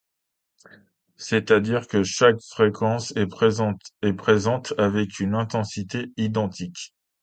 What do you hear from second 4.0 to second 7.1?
présente avec une intensité identique.